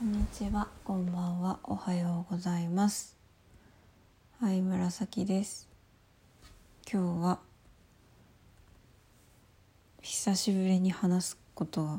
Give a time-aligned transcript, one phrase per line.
[0.00, 3.18] こんにちは、こんばんは、おはようございます。
[4.40, 5.68] はい、紫です。
[6.90, 7.38] 今日は
[10.00, 11.98] 久しぶりに話すことが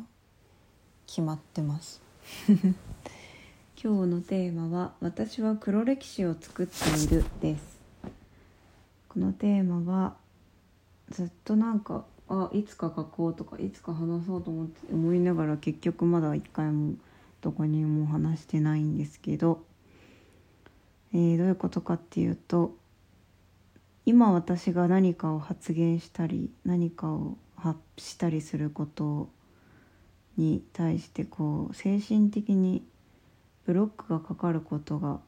[1.06, 2.02] 決まってます。
[3.80, 7.80] 今日のテーマは私は黒歴史を作っているです。
[9.10, 10.16] このテーマは
[11.12, 16.96] ずっとなんかあいつか書こうとかいつか話そうと思って思いながら結局まだ一回も
[17.42, 19.64] どこにも話してないんですけど、
[21.14, 22.76] えーどういうことかっていうと
[24.06, 29.30] 今私が何かを発言したり何かを発したりすること
[30.38, 32.84] に対してこう精神的に
[33.66, 35.20] ブロックがかかることが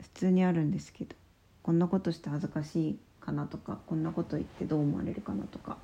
[0.00, 1.14] 普通にあるんですけど
[1.62, 5.76] こんなことして恥ずかしいかなとかこんなこと言ってどう思われるかなとか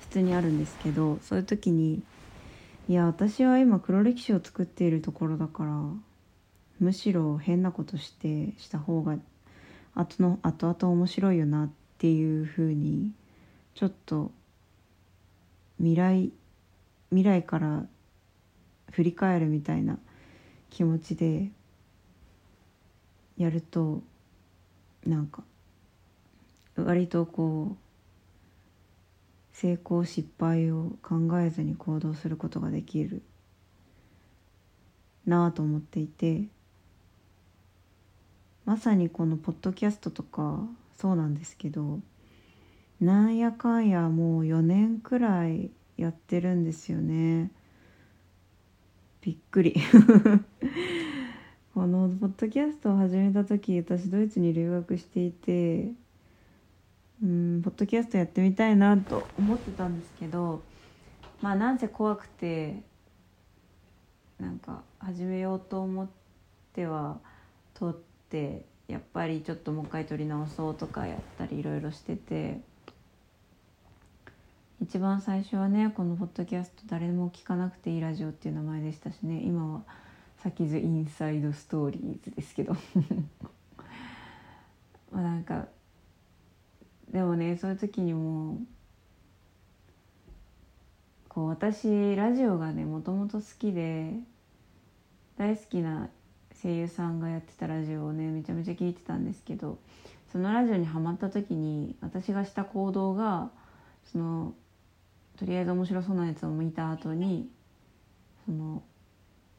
[0.00, 2.02] 普通にあるんですけどそういう時に
[2.88, 5.72] いや私は今黒歴史を作っているところだから
[6.80, 9.18] むしろ変なことしてした方が
[9.94, 13.12] 後の後々面白いよなっていうふうに
[13.74, 14.30] ちょっと
[15.76, 16.32] 未来
[17.10, 17.84] 未来から
[18.92, 19.98] 振り返るみたいな
[20.70, 21.50] 気持ちで
[23.36, 24.02] やると
[25.06, 25.42] なんか
[26.74, 27.87] 割とこう
[29.60, 33.22] 成功失敗を考えずに行動することができる
[35.26, 36.44] なあと思っていて
[38.64, 40.60] まさにこのポッドキャストとか
[40.96, 41.98] そうなんですけど
[43.00, 47.50] なんやかんやもう4年くらいやってるんですよね。
[49.20, 49.74] びっくり。
[51.74, 55.92] このポッドキャストを始めた時私ドイツに留学していて
[57.22, 60.62] うんポッドキャストやってみたいなと思ってたんですけど
[61.40, 62.82] まあなんせ怖くて
[64.38, 66.08] なんか始めようと思っ
[66.72, 67.18] ては
[67.74, 67.96] 撮っ
[68.30, 72.60] てやっぱりちょっともう一回撮り直そうとかやったりいろいろしてて
[74.80, 79.42] 一番最初はねこのポッドキャスト誰も聞かなくていいラジオっていう名前でしたしね。
[79.42, 79.82] 今は
[80.38, 82.74] 「サキズ・インサイド・ストーリーズ」ですけど。
[85.10, 85.66] まあなんか
[87.12, 88.60] でもねそういう時にも
[91.28, 94.12] こう私ラジオがねもともと好きで
[95.36, 96.08] 大好きな
[96.62, 99.78] 声優さんがやってたラジオをねめちゃめちゃ聞いてたんですけど
[100.32, 103.50] そのラジオにハマった時に私がした行動が
[104.12, 104.54] その
[105.38, 107.48] とりあえず面白そうなやつを見た後に
[108.44, 108.82] その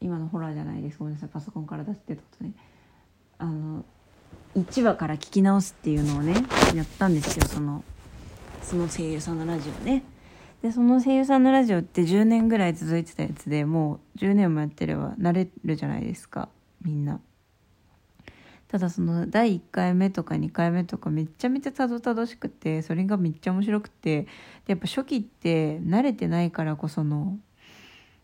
[0.00, 0.98] 今のホラーじゃないです。
[0.98, 1.28] ごめんなさい。
[1.28, 2.52] パソコンから出してたことね。
[3.38, 3.84] あの
[4.56, 6.34] 1話から聞き直すっていうのをね
[6.74, 7.84] やったんですよその
[8.62, 10.04] その声優さんのラジオね。
[10.62, 16.48] でその声優さんのラジオって10年ぐらい続いてたやつでもう10年もやってれば慣れるじゃないですか
[16.82, 17.20] みんな。
[18.68, 24.28] ただその第1回目とか2回目とかめちゃめちゃたどたどしくてそれがめっちゃ面白くてで
[24.68, 27.36] やっぱ初期って慣れてないからこその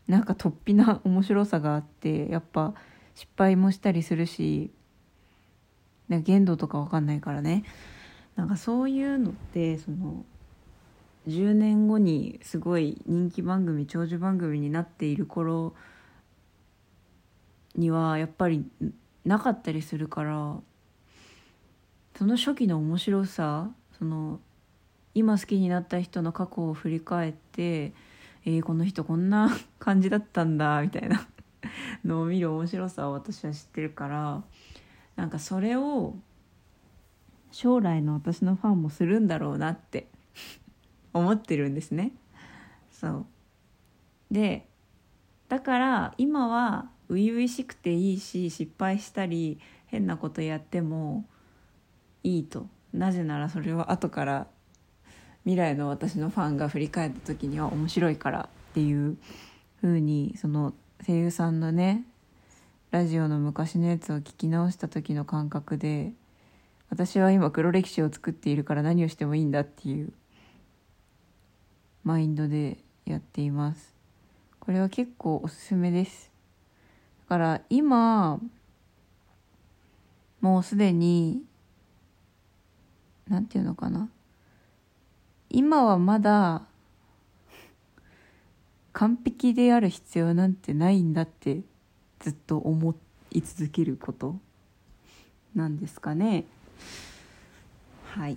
[0.07, 2.75] なんか突飛な面白さがあってやっぱ
[3.17, 4.71] 失敗もしたりするし
[6.09, 7.65] なんか限度とかわかんないからね。
[8.37, 10.25] なんかそういうのってその
[11.27, 15.75] 10年後にすごい人気番組長寿番組になっている頃
[17.75, 18.65] にはやっぱり
[19.25, 20.57] なかったりするから
[22.17, 24.39] その初期の面白さその
[25.15, 27.93] 今好きになった人の過去を振り返って
[28.49, 29.51] えー、この人こんな
[29.81, 31.27] 感じだったんだみたいな
[32.05, 34.43] のを見る面白さを私は知ってるから
[35.17, 36.15] なんかそれを
[37.51, 40.09] 将来の私のファンもするんだろうなって
[41.13, 42.13] 思ってるんですね。
[42.91, 43.27] そう
[44.31, 44.69] で
[45.49, 51.25] だから今は初々しくていいし失敗したり変なことやっても
[52.23, 54.47] いいとなぜならそれは後から
[55.45, 59.17] 未来の私のファンが振り返った時には面白いからっていう
[59.81, 60.75] 風にその
[61.07, 62.05] 声優さんのね
[62.97, 66.15] ラジオの昔のやつを聞き直した時の感覚で
[66.89, 70.15] 私は今黒歴史を作っているから何をしてもいいんだっていう
[72.05, 73.95] マインドでやっています。
[74.61, 76.31] これは結構おすすめです。
[77.29, 78.41] だから今
[80.41, 81.43] もうすでに
[83.29, 84.09] なんていうのかな。
[85.51, 86.63] 今はまだ
[88.95, 91.61] 完璧である必要なんてないんだって
[92.27, 92.95] ずっと思
[93.31, 94.37] い続けること
[95.55, 96.45] なんですかね。
[98.05, 98.37] はい。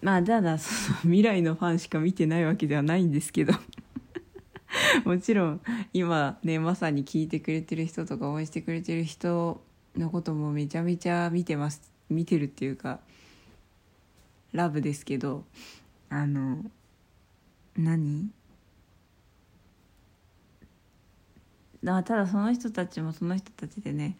[0.00, 3.52] まあただその未来のファンしか見てないわけではないんですけど。
[5.04, 5.60] もちろん
[5.92, 9.62] 今ねまさに聞いてくれてる人とか応援してくれてる人
[9.94, 11.92] のこともめちゃめちゃ見てます。
[12.08, 13.00] 見てるっていうか
[14.54, 15.44] ラブですけど。
[16.08, 16.64] あの
[17.76, 18.30] 何？
[21.84, 24.16] あただその人たちもその人たちでね、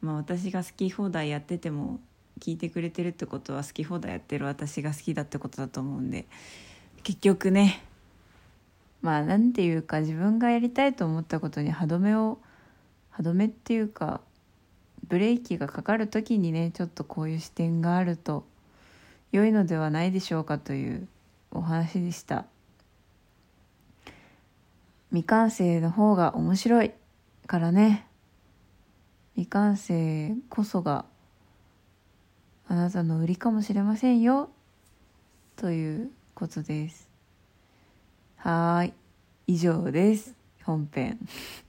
[0.00, 2.00] まあ、私が好き放題やってても
[2.40, 6.26] 聞いてくれてるってことは好き放題やってる私が好きだってことだと思うんで
[7.02, 7.82] 結局ね
[9.02, 12.38] まあなんていうか自分がやりたいと思ったことに歯止めを
[13.10, 14.20] 歯止めっていうか
[15.06, 18.44] ブレーキがかかる時にねちょっとこういう視点があると
[19.30, 21.06] 良いのではないでしょうかという
[21.50, 22.46] お話でした。
[25.14, 26.92] 未完成の方が面白い。
[27.46, 28.04] からね。
[29.36, 31.04] 未完成こそが
[32.66, 34.50] あなたの売りかもしれませんよ。
[35.54, 37.08] ということです。
[38.38, 38.92] はい。
[39.46, 40.34] 以上です。
[40.64, 41.20] 本編。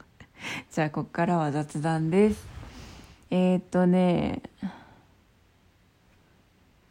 [0.71, 2.47] じゃあここからは雑談です。
[3.29, 4.41] えー、っとね。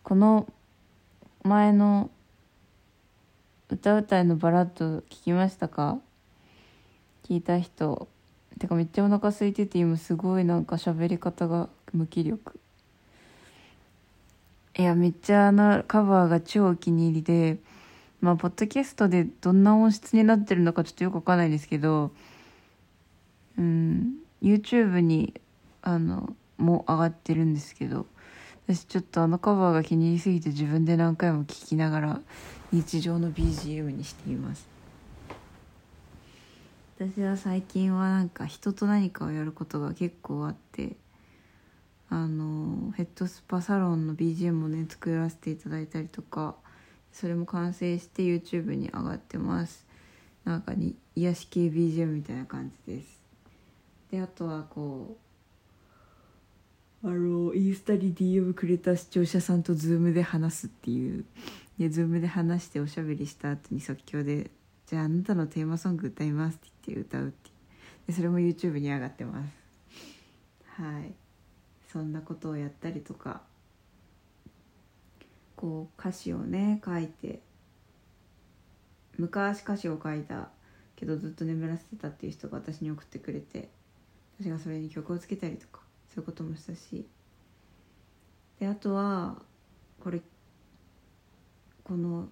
[0.04, 0.46] この
[1.42, 2.10] 前の
[3.68, 5.98] 歌うたいのバラッド聞きましたか？
[7.24, 8.06] 聞いた人
[8.58, 12.60] てかめっちゃお腹空いてて今すごいなんか喋り方が無気力。
[14.76, 17.58] いやめっちゃあのカバーが超お気に入りで
[18.20, 22.10] まあポッドキャストでどんな音質になってるのかちょっとよくわかんないですけど
[23.56, 25.34] うん YouTube に
[25.82, 28.06] あのも上がってるんですけど
[28.66, 32.20] 私ちょっとあのカバーが気に入りすぎて自分で何回も聴きながら
[32.72, 34.73] 日常の BGM にしています。
[37.04, 40.96] 私は最近はなんか人と何かをやることが結構あって
[42.08, 46.54] あのヘッドスパサロンの BGM もね作らせていただいたりとか
[47.12, 49.86] それも完成して YouTube に上がってます。
[50.46, 53.20] なんかに癒し系 BGM みたいな感じです。
[54.10, 55.18] であとはこ
[57.02, 61.26] うあのインスタに DM くれた視聴者さんと Zoom で話すっていう
[61.78, 64.50] で Zoom で話しておしゃべりした後に即興で
[64.86, 67.50] 「じゃああなたのテーマソング歌います」ってって歌うって
[68.06, 69.50] でそれも YouTube に上がってます。
[70.82, 71.14] はい。
[71.90, 73.40] そんなことをやったりとか
[75.54, 77.40] こう歌詞をね書いて
[79.16, 80.48] 昔歌詞を書いた
[80.96, 83.68] けどずっと眠らせてたっていう人が私に送ってくれて
[84.40, 85.80] 私がそれに曲をつけたりとか
[86.12, 87.06] そういうこともしたし。
[88.58, 89.36] であとは
[90.00, 90.20] これ
[91.84, 92.28] この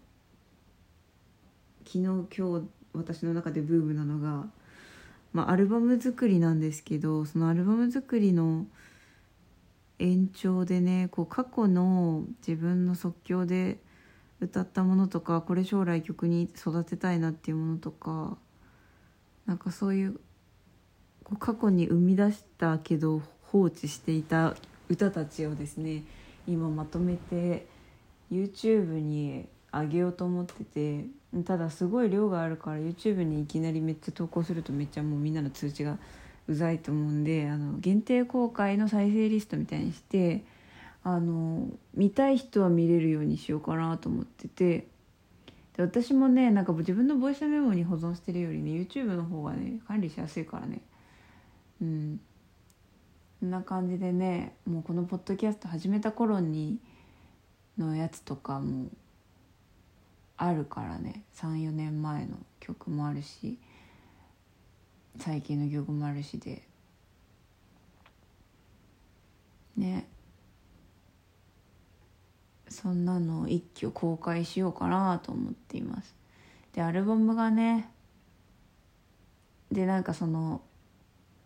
[1.85, 2.27] 昨日今
[2.61, 4.47] 日私の中でブームなのが、
[5.33, 8.67] まあ、アルバム作りなんですけどそのアルバム作りの
[9.99, 13.79] 延長でねこう過去の自分の即興で
[14.41, 18.37] 歌ったものとかこれ将来曲に育てたいなっていうものとか
[19.47, 20.21] なんかそういう
[21.23, 24.57] こう過去に生み出したけど放置していた
[24.89, 26.03] 歌たちをですね
[26.49, 27.67] 今まとめて
[28.31, 31.07] YouTube に上げようと思ってて
[31.45, 35.99] ただすごい量があるから YouTube にいきなりめっちゃ投稿するとめっちゃもうみんなの通知が
[36.47, 40.45] うざいと思うんであの限定公開の再生リストみたいにして
[41.05, 44.87] あの見たい人は見れるようにしようかなと思ってて
[45.77, 50.83] で私もねなんか自分のボイスメモに保存してるよりね YouTube の方がね管理しやすいからね。
[51.81, 52.21] うん。
[53.41, 56.79] こんな感じでねもうこのポッドキャスト始めた頃に
[57.77, 58.87] のやつとかも
[60.45, 61.23] あるからね。
[61.37, 63.59] 34年前の曲もあるし
[65.19, 66.63] 最近の曲もあるしで。
[69.77, 70.09] ね。
[72.69, 76.17] そんなのを一挙公開しようかなと思っています。
[76.73, 77.89] でアルバムがね
[79.71, 80.63] でなんかその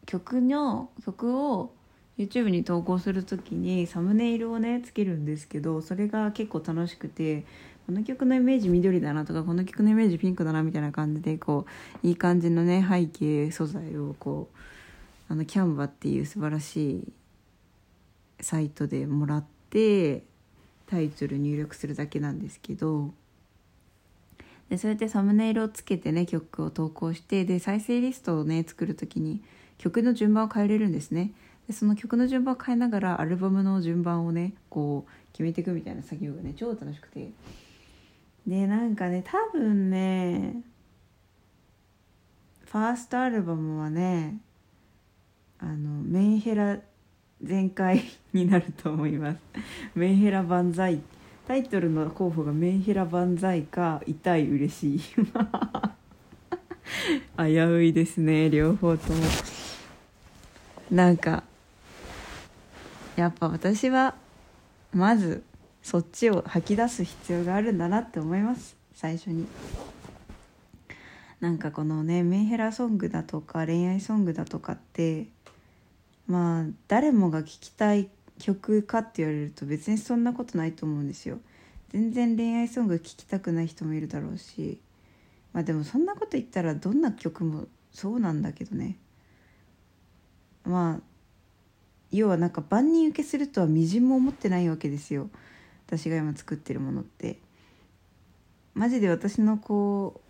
[0.07, 1.75] 曲の曲を
[2.17, 7.45] YouTube に投稿する時にサムネイルをねつけるんですけどそれが結構楽しくて
[7.87, 11.67] この曲のイメージ緑だなとかこの曲のイメージピンクだなみたいな感じでこ
[12.03, 14.49] ういい感じのね背景素材をこ
[15.29, 17.13] うあのキャンバっていう素晴らしい
[18.41, 20.25] サイトでもらって
[20.89, 23.13] タイトル入力するだけなんですけど
[24.69, 29.43] でそれでサムネイルをつけてね曲を投稿してで再生リストをね作る時に
[29.79, 31.33] 曲の順番を変えれるんですね。
[31.69, 37.31] でその曲の順番を変えながらアルバムの順番をねこう決めていくみたいな作業がね超楽しくて。
[38.47, 40.63] でなんかね多分ね
[42.65, 44.39] ファーストアルバムはね
[45.59, 46.79] あのメンヘラ
[47.43, 49.39] 全開になると思います。
[49.95, 51.01] メンヘラ万歳。
[51.47, 55.01] タイトルの候補がメンヘラ万歳か痛い嬉しい。
[57.39, 59.23] 危ういですね両方とも。
[60.91, 61.45] なんか
[63.17, 64.15] やっぱ私は
[64.93, 65.43] まず
[65.87, 68.77] そっちを吐き出す必要があるんだなって思います。
[68.93, 69.47] 最初に。
[71.39, 75.29] なんかこのねメンヘラソングだとか恋愛ソングだとかって
[76.27, 78.09] まあ誰もが聴きたい
[78.41, 81.39] 曲かって言われると別にそんなことないと思うんですよ。
[81.91, 84.81] 全然恋愛ソング聴きたくない人もいるだろうし。
[85.53, 88.97] まあでもそんなこと言ったらどんな曲もそうなんだけどね。
[90.65, 91.01] まあ
[92.11, 95.31] 要はなんか万人受けするとはみじんも思ってないわけですよ。
[95.87, 97.39] 私が今作ってるものって。
[98.75, 100.21] マジで私のこ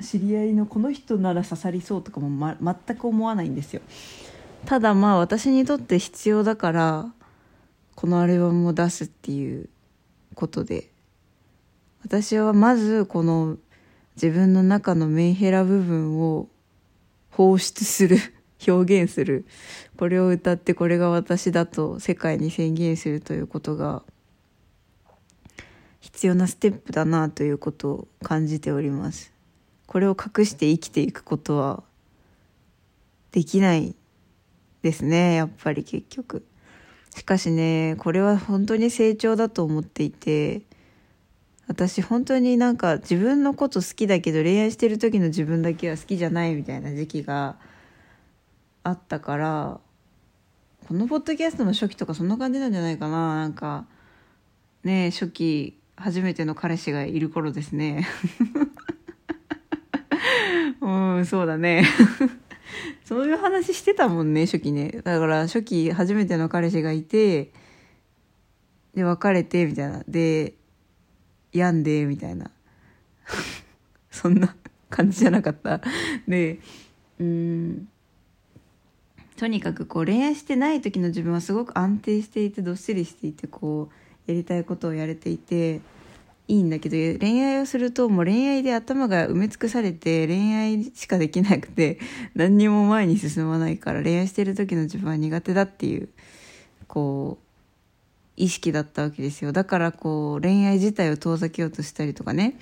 [0.00, 3.82] う知り合いのこの人なら刺さりそうとかも、ま、全く思わないんですよ。
[4.64, 7.12] ただまあ私にとって必要だから
[7.94, 9.68] このアルバムを出すっていう
[10.34, 10.90] ことで。
[12.04, 13.56] 私はまずこの
[14.14, 16.48] 自分の中のメンヘラ部分を
[17.30, 18.16] 放出する
[18.66, 19.44] 表現する。
[19.98, 24.04] これを歌ってこれが私だと世界に宣言するということが
[26.16, 29.34] 必要なステップだなということを感じております。
[29.86, 31.82] これを隠して生きていくことは
[33.32, 33.94] できない
[34.80, 36.42] ですねやっぱり結局。
[37.14, 40.62] しかしねこれは本当に成長だと思っていて
[41.68, 47.56] 私本当になんか自分のこと好きだけど恋愛してる時の自分だけは好きじゃないみたいな時期が
[48.84, 49.80] あったから
[50.88, 53.34] このポッドキャストの初期とかそんな感じなんじゃないかな。
[53.34, 53.84] なんか
[54.82, 58.06] ね初期初めての彼氏がいる頃ですね。
[60.80, 61.84] うんそうだね。
[63.04, 65.00] そういう話してたもんね初期ね。
[65.04, 67.50] だから初期初めての彼氏がいて
[68.94, 70.04] で別れてみたいな。
[70.06, 70.54] で
[71.52, 72.50] 病んでみたいな。
[74.10, 74.54] そんな
[74.90, 75.80] 感じじゃなかった。
[76.28, 76.60] で
[77.18, 77.88] うん。
[79.36, 85.80] とにかくこう恋愛してない時の自分はすごく安定していてどっしりしていてこうやりたいことをやれていて
[86.48, 91.98] いいんだけど恋愛をするともう恋愛で頭が埋め尽くされて恋愛しかできなくて
[92.34, 96.08] 何にも前に進まないから恋愛してる時の自分は苦手だっていう
[96.86, 97.46] こう
[98.36, 102.58] 意識だったわけですよだからこう恋愛自体を遠ざけようとしたりとかね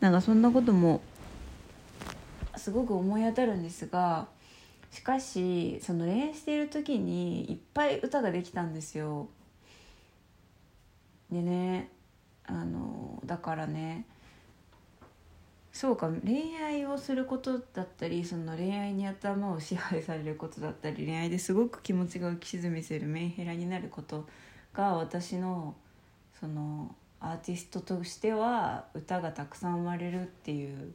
[0.00, 1.00] なんかそんなことも
[2.56, 4.26] すごく思い当たるんですが
[4.90, 9.28] しかしその恋愛している時にいっぱい歌ができたんですよ。
[11.30, 11.90] でね
[12.46, 14.06] あのだからね
[15.72, 24.26] そうか恋愛をすることだったりその恋愛に頭を支配されることだったり恋愛ですごく気持ちが浮き沈みするメンヘラになること
[24.72, 25.76] が私の
[26.40, 30.92] そのアーティストとしては歌がたくさん生まれるっていう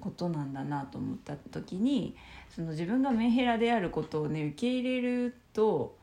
[0.00, 2.16] ことなんだなと思った時に
[2.54, 5.96] その自分がメンヘラであることをね受け入れると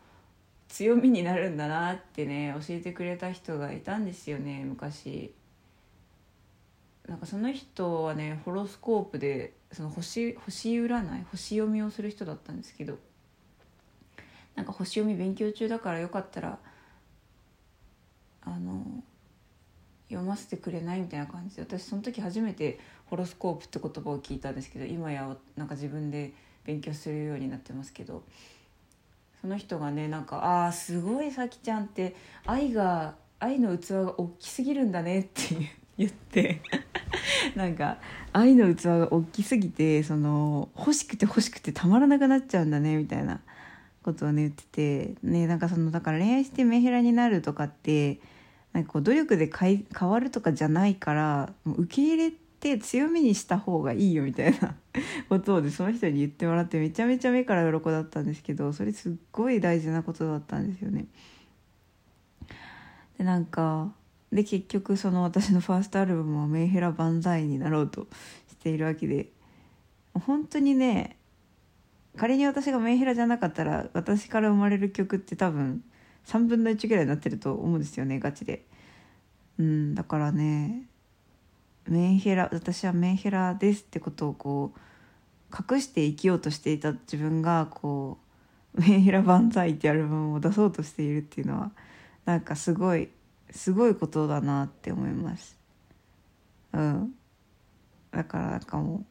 [0.69, 5.33] 強みになるんだなってね教えてくれた人がいたんですよね昔。
[7.07, 12.97] なんかその人はねホロスコープでその星星占い星読みをする人だったんですけど。
[14.55, 16.57] なんか星読み勉強中だからよかったら
[18.41, 19.03] あの
[20.09, 21.61] 読ませてくれないみたいな感じで。
[21.61, 26.33] 私その時初めてホロスコープって言葉を聞いたんですけど今やなんか自分で
[26.65, 28.23] 勉強するようになってますけど。
[29.47, 35.55] その人がねなんか「ああすごいさきちゃんって愛が愛の器が大きすぎるんだね」って
[35.97, 36.59] 言って
[37.55, 37.97] なんか
[38.33, 43.39] 愛の器が大きすぎてその欲しくて欲しくてたまらなくなっちゃうんだねみたいな
[44.03, 48.19] ことをね言っててねなんかそのだから恋愛してメンヘラになるとかって
[48.73, 54.75] なんかこう努力で変わるとかじゃないからもう受け入れて強みにした方がいいよみたいな
[55.29, 61.05] ことをでその人に言ってもらってめちゃめちゃ目から鱗だったんですけどそれすっごい大事なことだったんですよね。
[63.17, 63.93] でなんか
[64.31, 68.07] で結局その私のファーストアルバムはメンヘラ万歳になろうと
[68.49, 69.31] しているわけで
[70.13, 71.17] 本当にね
[72.17, 75.83] 仮に私がメンヘラじゃなかったら私から生まれる曲って多分
[76.25, 78.65] 3分の1ぐらいになってると思うんですよねガチで。
[79.59, 80.86] うん、だからね
[81.87, 88.17] メンヘラ私はメンヘラですってことをこう隠して生きようとしていた自分がこ
[88.75, 91.71] う「メンヘラ万歳」ってアルバムを出そうとしているっていうのは
[92.25, 93.09] なんかすごい
[93.51, 95.57] すごいことだなって思います。
[96.73, 97.13] うん。
[98.11, 99.05] だからなんかも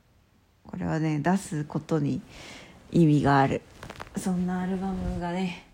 [0.66, 2.20] うこれはね出すことに
[2.92, 3.62] 意味がある。
[4.16, 5.66] そんなアルバムがね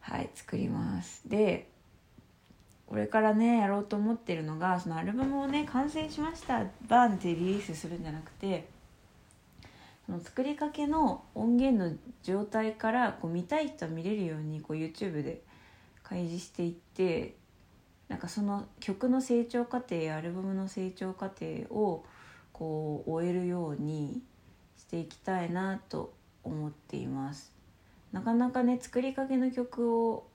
[0.00, 1.28] はい作ります。
[1.28, 1.68] で
[2.88, 8.66] これからねやろうと思ってるのがそのアルバムをね完成しましたバーンってリリースするんじゃなくて
[10.06, 15.42] その作りかけの音源の状態からこう見たい人は見れるようにこう YouTube で
[16.02, 17.34] 開示していって
[18.08, 22.06] なんかその曲の成長過程やアルバムの成長過程を
[22.54, 24.22] こう終えるように
[24.78, 27.52] していきたいなと思っています。
[28.12, 30.26] なかなかね作りかけの曲を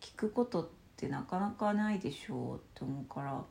[0.00, 3.44] 聴くことってってなかなかないでしょうって思うから。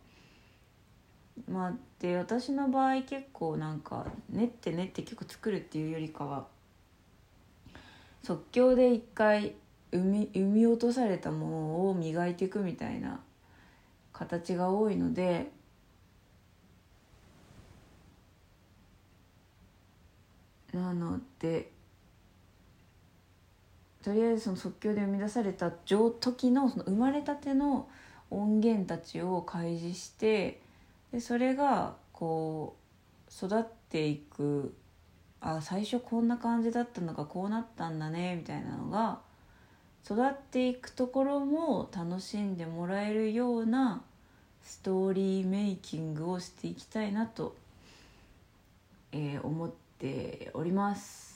[1.49, 6.47] まあで私の場合結構なんか練って練って曲作るっていうよりかは
[8.23, 9.53] 即興で一回
[9.91, 13.21] 生み生み落とされたものを磨いていくみたいな
[14.11, 15.51] 形が多いので
[20.73, 21.71] なので
[24.03, 27.87] とりあえずその即興で生み出された時のその生まれたての
[28.29, 30.59] 音源たちを開示して
[31.11, 32.75] でそれがこ
[33.29, 34.73] う育っていく
[35.39, 39.19] あ最初こんな感じだったのかこうなったんだねみたいなのが
[40.05, 44.01] 育っていくところも楽しんでもらえるような
[44.63, 47.55] ストーリーメイキングをしていきたいなと、
[49.11, 51.26] えー、思っております。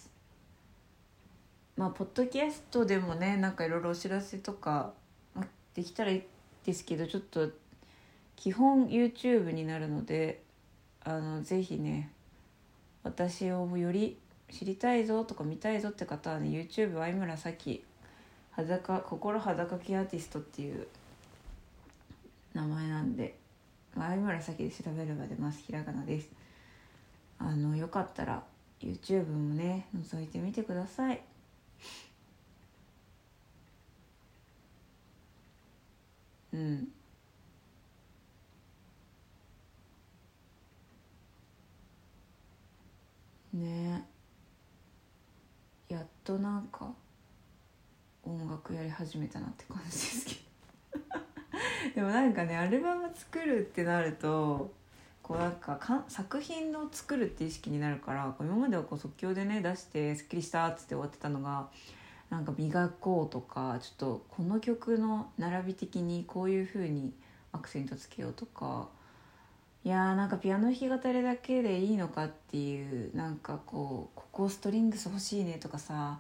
[1.82, 4.94] まあポッドキャストでもねなんかいろいろお知らせとか
[5.74, 6.24] できたらいい
[6.64, 7.50] ですけどちょっと
[8.36, 10.44] 基本 YouTube になるので
[11.04, 12.12] あのぜひね
[13.02, 14.16] 私をより
[14.52, 17.84] 知りたいぞとか見たいぞって方はね YouTube 相村咲
[18.52, 20.88] 裸心裸きアーティストっていう
[22.54, 23.36] 名前なんで
[23.96, 25.64] 相村咲で調べれば出ます。
[25.64, 26.30] ひらがなです。
[27.40, 28.44] あのよかったら
[28.80, 31.31] YouTube もね覗いてみてください。
[36.54, 36.88] うん。
[43.54, 44.06] ね。
[45.90, 46.94] やっとなんか
[48.24, 50.42] 音楽やり始めたなって感じですけど。
[51.96, 54.74] でもなんかねアルバム作るってなると
[55.24, 61.70] こうなんかか作品の作るって意識になるから今まではこう即興でね出して「すっきりした」っつって終わってたのが
[62.30, 67.14] なんか磨こうとかちょっとこの曲の並び的にこういう風に
[67.52, 68.90] アクセントつけようとか。
[69.84, 76.20] いやーなんかピアノ弾き語りだけでいいのかっていうなんかこうここストリングス欲しいねとかさ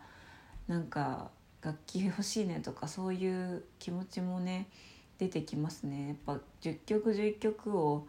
[0.67, 1.29] なんか
[1.61, 4.67] 楽器欲しいねとかそういう気持ちもね
[5.19, 6.07] 出てきますね。
[6.07, 8.07] やっぱ10曲11曲を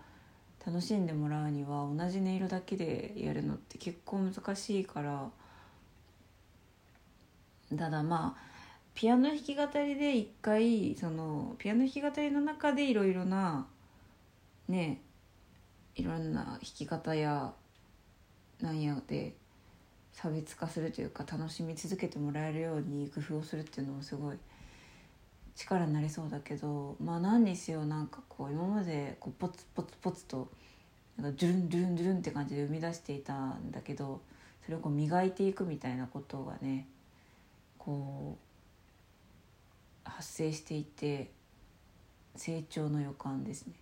[0.64, 5.30] 楽しんでもらうには同じ音色だけでやるのって結構難しいから。
[7.76, 8.52] ただまあ
[8.94, 13.66] ピアノ弾き語りで一回そのピアノ弾き語りの中でいろいろな
[14.68, 15.00] ね
[15.94, 17.52] いろんな弾き方や
[18.60, 19.34] なんやで
[20.12, 24.36] 差別化するというか楽しみ続けてもらえるように工夫をするっていうのもすごい
[25.54, 30.48] 力になりそうだけどまあ何にせよなんかこう今までこうポツポツポツと
[31.16, 34.20] なんかドゥルンドゥルンドゥルンって感じで生み出していたんだけど
[34.64, 36.86] それをこう磨いていくみたいなことがね
[37.78, 38.38] こ
[40.06, 41.30] う発生していて
[42.36, 43.74] 成長の予感ですね。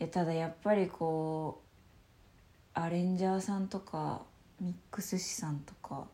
[0.00, 1.60] えただやっぱりこ
[2.74, 4.22] うアレンジャーさんとか
[4.60, 6.06] ミックス師さんとか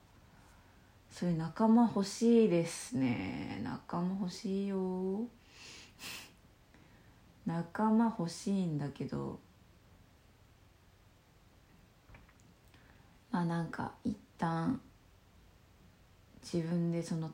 [1.10, 3.60] そういう仲間欲しいですね。
[3.64, 5.26] 仲間欲しいよ。
[7.46, 9.40] 仲間欲しいんだけど。
[13.30, 14.80] まあなんか一旦
[16.42, 17.32] 自分でその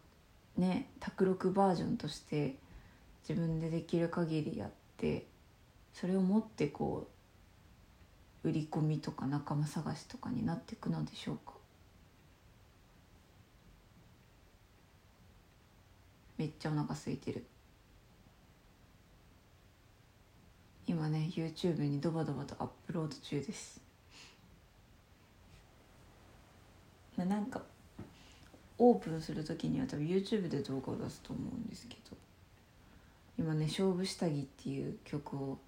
[0.56, 2.56] ね卓録バージョンとして
[3.28, 5.26] 自分でできる限りやって
[5.92, 7.06] それを持ってこ
[8.44, 11.53] う売り込みとか仲間探しとかになっていくのでしょうか。
[16.36, 17.44] めっちゃお腹空いてる。
[20.86, 23.80] 今ね YouTube にドバドバとアップロード中です。
[27.16, 27.62] まあなんか
[28.78, 32.16] オープンする時には多分 YouTube で動画を出すと思うんですけど
[33.38, 35.58] 今ね「勝負下着」っていう曲を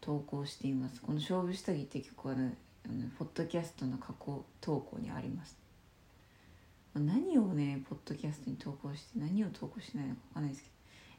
[0.00, 1.00] 投稿しています。
[1.00, 5.63] この「勝負下着」って曲はねあのポッドキャストの過去投稿にあります。
[7.00, 10.74] 何をねポッドキャストに投稿して何を投稿しないのか分かんないですけど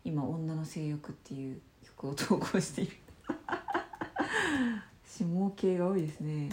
[0.06, 2.98] 今「女の性欲」っていう曲を投稿している。
[5.06, 6.50] 下系が多いですね。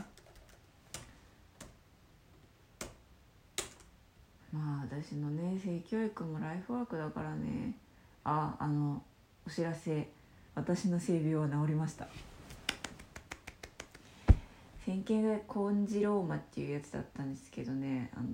[4.52, 7.76] まあ私のね性教育もライフワークだからね。
[8.24, 9.02] ああの
[9.46, 10.08] お知らせ。
[10.54, 12.06] 私の性病は治りました。
[14.84, 18.10] 線形がコンジローマっていうやつだったんですけどね。
[18.14, 18.26] あの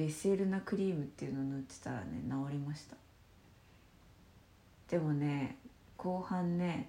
[0.00, 2.96] ベセルナクリームっていうのを塗ってたらね治りました。
[4.88, 5.56] でもね
[5.98, 6.88] 後半ね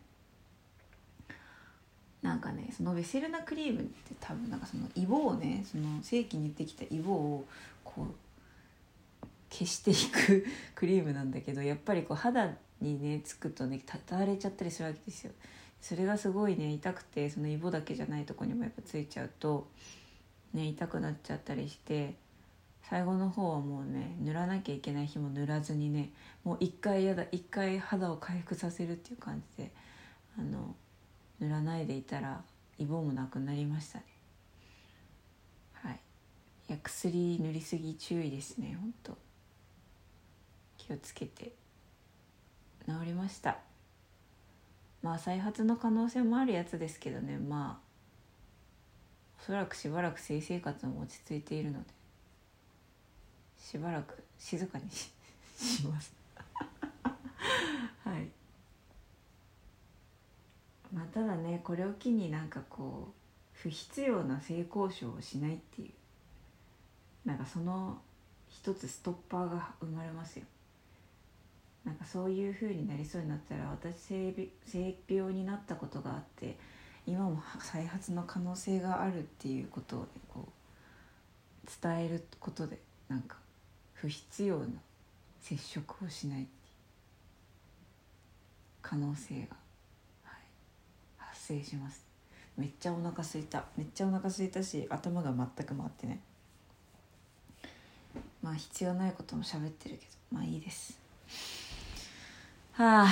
[2.21, 7.45] なんかねそのベセルナクリームって多分なんかそのイボをねその正規に言ってきたイボを
[7.83, 15.33] こう消していく クリームなんだけどやっぱりこう肌にねつくとねたたれちゃったりするわけですよ。
[15.81, 19.67] それがすごいね痛くてそのイボだけじゃないとこにもやっぱついちゃうと
[20.53, 22.15] ね痛くなっちゃったりして
[22.89, 26.11] 最後の方はもうね塗らなきゃいけない日も塗らずにね
[26.43, 29.71] もう一回やだ一回肌を回復させるっていう感じで
[30.37, 30.75] あの
[31.39, 32.41] 塗らないでいたら
[32.77, 34.05] イボもなくなりましたね。
[35.73, 35.99] はい。
[36.69, 39.17] いや薬塗りすぎ注意ですねほんと
[40.77, 41.53] 気をつけて。
[42.87, 43.59] 治りました。
[45.03, 47.91] まあ再発の可能性もあるやつですけどねまあ
[49.39, 52.00] おそらくしばらく性生活も落ち着いているので。
[53.61, 55.11] しばらく静かにし
[55.85, 56.13] ます。
[58.03, 58.27] はい。
[60.91, 63.21] まあただねこれを機になんかこう
[63.53, 65.91] 不必要な性交渉をしないっていう
[67.27, 68.01] なんかその
[68.49, 70.45] 一つストッパーが生まれますよ。
[71.85, 76.57] なんかそういう風になりそうになったら私性性病になったことがあって
[77.07, 83.37] 今も再発の可能性があるっていうことを、ね、こう伝えることでなんか
[84.01, 84.65] 不必要な
[85.39, 86.47] 接触をしない
[88.81, 89.55] 可能性が、
[90.23, 90.35] はい、
[91.17, 92.03] 発生します。
[92.57, 93.63] めっちゃお腹すいた。
[93.77, 96.19] めっちゃお腹すいたし頭が全く回ってね
[98.41, 100.97] まあ必要ないことも喋ってるけどまあいいです。
[102.71, 103.07] はあ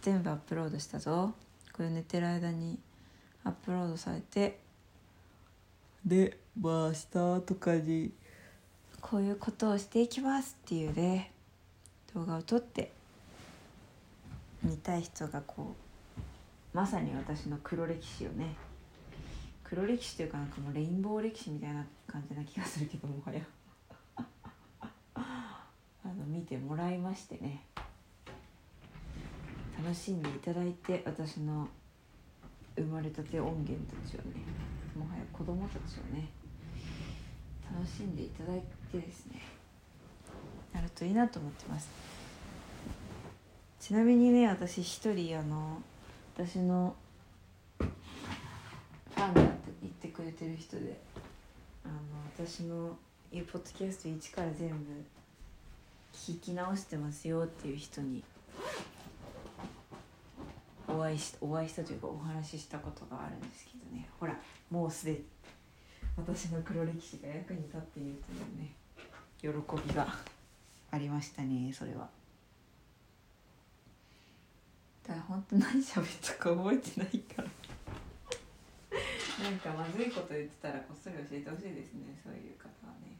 [0.00, 1.34] 全部アップロードしたぞ。
[1.70, 2.78] これ寝てる間に
[3.44, 4.58] アップロードされて
[6.06, 7.06] でまあ明日
[7.42, 8.10] とかに
[9.02, 11.32] こういうことをしていきますっていうね
[12.14, 12.92] 動画を撮って
[14.62, 15.74] 見たい人がこ
[16.74, 18.54] うまさに私の黒歴史をね
[19.64, 23.40] 黒歴史というかなんかもうレインボー歴史みたいな感じな気がするけどもはや。
[25.14, 27.64] あの見てもらいましてね。
[29.82, 31.68] 楽しんでいただいて私の
[32.76, 34.36] 生まれたて音源たちをね
[34.94, 36.28] もはや子供たちをね
[37.64, 39.40] 楽しんでいただいてですね。
[40.72, 41.88] なるといいなと思ってます。
[43.80, 45.82] ちなみにね私一人あの
[46.36, 46.94] 私の
[47.78, 49.50] ファンだって
[49.82, 50.98] 言ってくれてる人で
[51.84, 51.94] あの
[52.36, 52.96] 私の
[53.30, 54.76] ポッドキャスト1から全部
[56.14, 58.22] 聞き直してますよっていう人に
[60.86, 64.08] お会いしお会いしたというかお話ししたことがあるんですけどね。
[64.20, 64.38] ほら
[64.70, 65.24] もうすでに
[66.16, 68.72] 私の黒歴史が役に立っているというね。
[69.42, 70.06] 喜びが
[70.92, 72.08] ありましたねそれは。
[75.02, 77.48] だから本当何喋ったか覚えてないから。
[79.42, 83.18] なんかまずいこと言ってたらこっそり教えてほしいですねそういう方はね。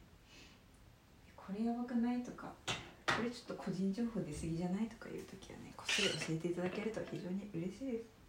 [1.34, 8.21] これやばくないとかこれちょっと個人情報出過ぎじゃないとかいう時はねこっそり教えていただけると非常に嬉しいです。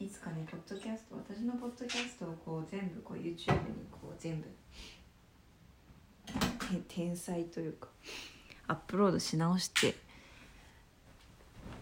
[0.00, 3.36] いつかねポッドキャスト私のポッドキャストをこう全部こう YouTube に
[3.92, 4.48] こう全部
[6.88, 7.88] 天才というか
[8.66, 9.94] アップロードし直して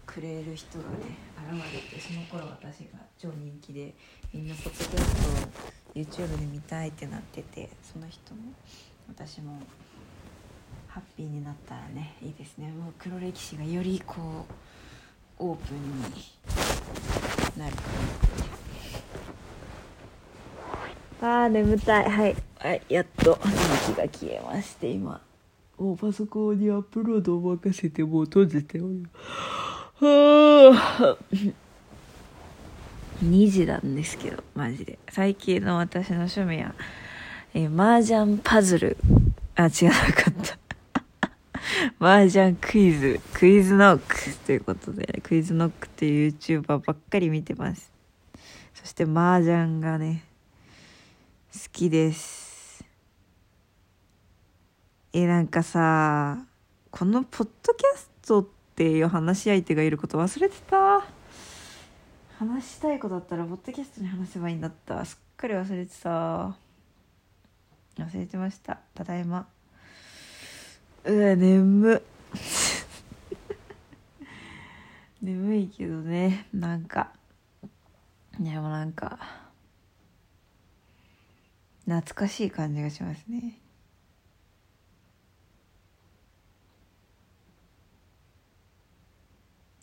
[0.05, 1.17] くれる人がね
[1.53, 3.95] 現れてその頃私が超人気で
[4.35, 8.53] みんなポッドキャストを YouTube で見たいってなっててその人も
[9.09, 9.61] 私も
[10.89, 12.73] ハッピーになったらねいいですね。
[12.73, 14.45] もう黒歴史がよりこ
[15.39, 16.78] うオープンに
[17.59, 17.77] なる
[21.21, 22.11] あー眠たい。
[22.11, 23.53] はい、はい、やっと電
[23.95, 25.21] 気が消えまして今。
[25.77, 29.09] もうパソコンにアップロードを任せてもう閉じておる
[30.01, 31.17] はあ
[33.25, 34.99] 2時なんですけどマジで。
[35.11, 36.75] 最近の私の趣味は
[37.55, 38.97] えー、麻雀パズル。
[39.57, 40.58] あ違わなかった。
[42.01, 47.91] 麻雀クイズクイズノックということで、クイズノックっていう YouTuber ばっかり見てます。
[48.73, 50.23] そして麻雀がね
[51.53, 52.85] 好きです。
[55.13, 56.39] えなんかさ
[56.93, 61.05] このポッドキャストっていう話し相手がいること忘れてた？
[62.39, 65.05] 話したいことだったらポッドキャストに話せばいいんだった。
[65.05, 66.11] すっかり忘れてた。
[66.11, 66.55] 忘
[68.15, 68.79] れてました。
[68.95, 69.49] ただいま。
[71.05, 72.03] うわ眠
[75.23, 77.13] 眠いけどねなんか。
[78.39, 79.19] でもなんか
[81.87, 83.59] 懐かしい感じがしますね。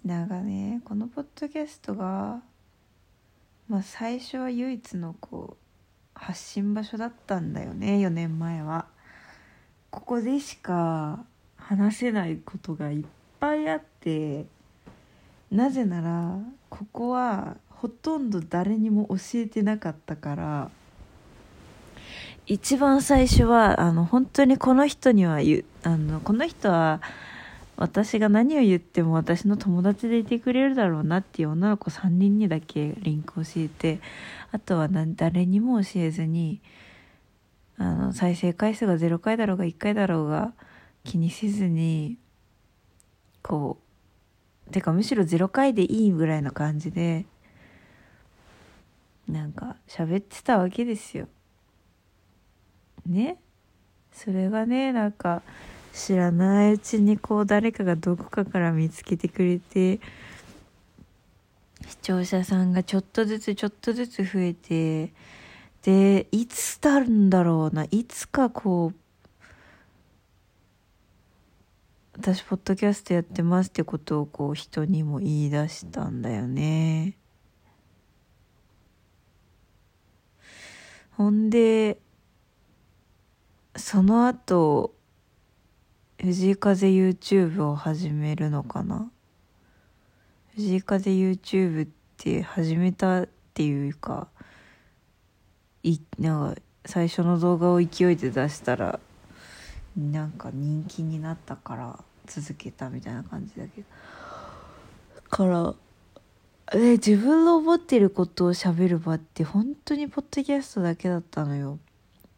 [0.06, 2.44] なんかねこのポッドキャストが
[3.68, 5.64] まあ最初は唯一のこう
[6.14, 8.95] 発信場所だったんだよね4年前は。
[9.96, 11.24] ここでしか
[11.56, 13.04] 話せないことがいっ
[13.40, 14.46] ぱいあって
[15.50, 16.38] なぜなら
[16.70, 20.72] ここはほとんど誰にも教えてなかったから。
[22.48, 27.02] 一番最初はあの本当にこの人には言あのこの人は
[27.76, 34.00] 私が何を言っても私の友達でいてくれるだろうなっていう女の子3人にだけリンク教えて
[34.52, 36.62] あとは誰にも教えずに
[37.78, 40.54] あの再生回数が0回だろうが1回だろうが
[41.04, 42.18] 気にせずに
[43.42, 43.78] こ
[44.70, 47.26] うてかむしろ0回でいいぐらいの感じで
[49.28, 51.28] なんか喋ってたわけですよ。
[53.06, 53.38] ね？
[54.12, 55.42] それがねなんか
[55.94, 60.00] 知らないうちにこう誰かがどこかから見つけてくれて
[61.88, 65.12] 視聴者さんがちょっとずつちょっとずつ増えて
[65.86, 67.86] でいつだるんだろうな。
[67.92, 68.96] いつかこう
[72.18, 77.16] 私ポッドキャストやってますってことをこう人にも言い出したんだよね。
[81.12, 82.00] ほんで
[83.76, 84.96] その後
[86.20, 89.12] 藤井風 YouTube を始めるのかな。
[90.56, 94.30] 藤井風 YouTube って始めたっていうか
[95.86, 99.00] いなんか最初の動画を勢いで出したら
[99.96, 103.88] なんか人気になったから続けたみたいな感じだけど。
[105.30, 105.76] から
[106.72, 111.78] で自分の思ってることを喋る場って本当にポッドキャストだけだったのよ。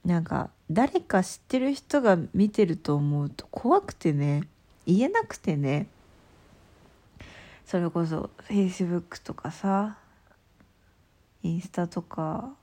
[0.04, 4.44] なんか誰か知ってる人が見てると思うと怖くてね。
[4.86, 5.88] 言えなくてね。
[7.66, 9.98] それこそ Facebook とかさ
[11.44, 12.57] インスタとか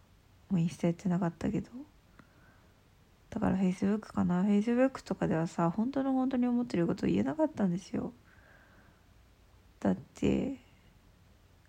[0.54, 1.68] もうインスタやってなかったけど。
[3.30, 4.44] だから Facebook かな。
[4.44, 8.12] Facebook とかではさ本当の本当に思ってることを言えなかったんですよ。
[9.80, 10.54] だって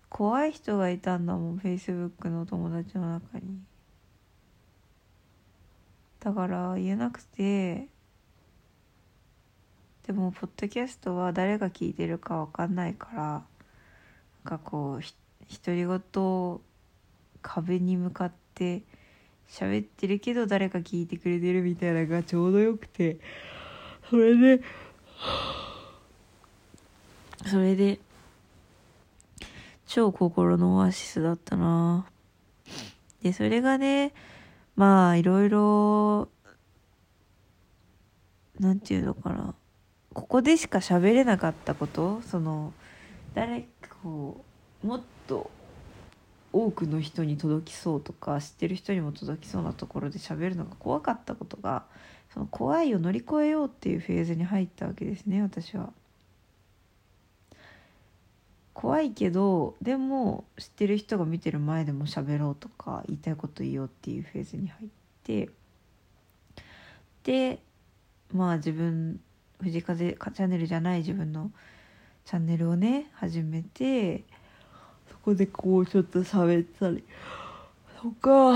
[0.08, 3.58] 怖い人がいたんだもん Facebook の友達の中に。
[6.20, 7.88] だから言えなくて。
[10.06, 13.42] でもポッドキャストは誰が聞いてるか分かんないからなん
[14.44, 15.02] かこう
[15.52, 16.60] 独り言を
[17.42, 18.45] 壁に向かって
[19.48, 23.18] 喋ってるけど誰か聞いてくれてるみたいなのがちょうどよくて
[24.08, 24.62] それで
[27.46, 27.98] それで
[29.86, 32.06] 超心のオアシスだったな。
[33.22, 34.12] でそれがね
[34.74, 36.28] まあいろいろ
[38.58, 39.54] なんていうのかな。
[40.12, 42.72] ここでしか喋れなかったことその
[43.34, 44.44] 誰かこ
[44.82, 45.50] うもっと
[46.56, 51.84] 多くの人に届きそうとか知ってる人にも届きそうなところで喋るのが怖かったことが
[52.32, 55.92] その怖いを乗り越えようっていうフェーズに入ったわけですね私は。
[58.72, 64.88] 怖いけどでも知ってる人が見てる前でも喋ろうとか言いたいこと言おうっていうフェーズに入っ
[65.24, 65.48] て
[67.24, 67.58] で
[68.34, 69.18] まあ自分
[69.60, 71.50] 藤風チャンネルじゃない自分の
[72.26, 74.24] チャンネルをね始めて
[75.26, 77.02] こでこうちょっと喋ったり。
[78.00, 78.54] とか。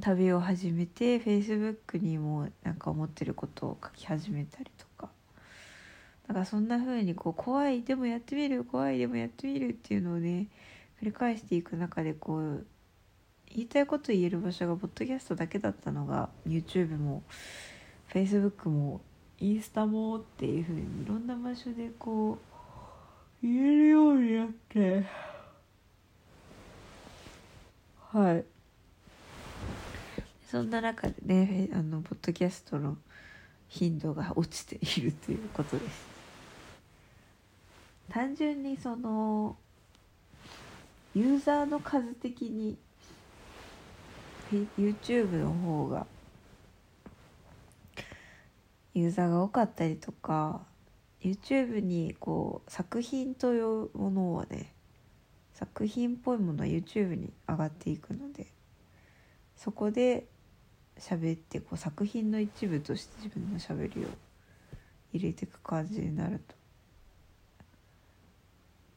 [0.00, 5.08] 旅を始めてフェイスブックにもなんか思ってることを書き始めたりとか。
[6.26, 10.48] だかそんな風にこう怖いでもやってみる怖いでもやってみるっていうのをね
[11.00, 12.66] 繰り返していく中でこう
[13.54, 17.22] 言いたいこと言える場所がポッドキャストだけだったのが YouTube も
[18.12, 19.00] Facebook も
[19.38, 22.38] インスタもっていう風にいろんな場所でこ
[23.42, 25.33] う言えるようになって。
[28.14, 28.44] はい。
[30.48, 32.96] そんな中でねあのポッドキャストの
[33.68, 36.06] 頻度が落ちているということです。
[38.08, 39.56] 単純にその
[41.12, 42.76] ユーザーの数的に
[44.78, 46.06] YouTube の方が
[48.94, 50.60] ユーザーが多かったりとか
[51.20, 54.73] YouTube にこう作品というものはね
[55.54, 58.46] 作品っぽいものは YouTube に上がっていくので
[59.56, 60.26] そこで
[60.98, 64.08] 喋ってこう作品の一部として自分のしゃべりを
[65.12, 66.54] 入れていく感じになると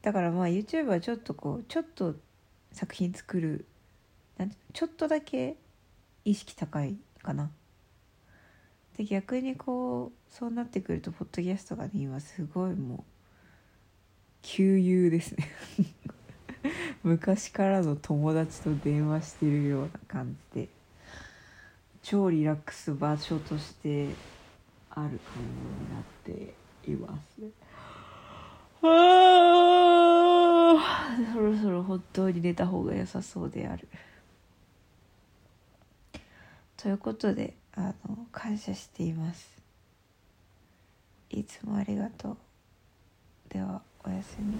[0.02, 2.14] だからまあ YouTube はちょっとこうちょっと
[2.72, 3.66] 作品作る
[4.36, 5.56] なんちょっとだけ
[6.24, 7.50] 意識高いかな。
[8.96, 12.98] で逆にこうそうなってくるとポッドキャストがね今すごいもう
[14.42, 15.48] 旧友ですね
[17.02, 20.68] 昔からの友達と電話してるような感じで
[22.02, 24.14] 超リラックス場所として
[24.90, 26.54] ある感じになって
[26.90, 27.50] いますね。
[28.82, 28.88] あ
[31.34, 33.88] そろそろ本当に寝た方が良さそうである。
[36.76, 39.58] ということであの感謝しています。
[41.30, 42.36] いつもありがとう。
[43.48, 44.58] ではおやすみ。